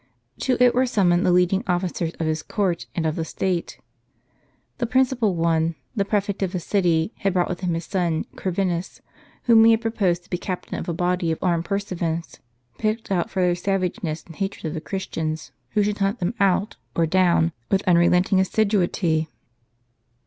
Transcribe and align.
To 0.39 0.57
it 0.59 0.73
were 0.73 0.87
summoned 0.87 1.27
the 1.27 1.31
leading 1.31 1.61
ofiicers 1.65 2.19
of 2.19 2.25
his 2.25 2.41
court, 2.41 2.87
and 2.95 3.05
of 3.05 3.15
the 3.15 3.23
state. 3.23 3.77
The 4.79 4.87
principal 4.87 5.35
one, 5.35 5.75
the 5.95 6.03
prefect 6.05 6.41
of 6.41 6.53
the 6.53 6.59
city, 6.59 7.13
had 7.19 7.33
brought 7.33 7.49
with 7.49 7.59
him 7.59 7.75
his 7.75 7.85
son, 7.85 8.25
Corvinus, 8.35 9.01
whom 9.43 9.63
he 9.63 9.69
had 9.69 9.81
proposed 9.81 10.23
to 10.23 10.29
be 10.31 10.39
captain 10.39 10.79
of 10.79 10.89
a 10.89 10.93
body 10.95 11.31
of 11.31 11.37
armed 11.43 11.65
pursuivants, 11.65 12.39
picked 12.79 13.11
out 13.11 13.29
for 13.29 13.43
their 13.43 13.53
savageness 13.53 14.23
and 14.23 14.37
hatred 14.37 14.75
of 14.75 14.83
Christians; 14.83 15.51
who 15.73 15.83
should 15.83 15.99
hunt 15.99 16.17
them 16.17 16.33
out, 16.39 16.77
or 16.95 17.05
down, 17.05 17.51
with 17.69 17.87
unrelenting 17.87 18.39
assiduity. 18.39 19.27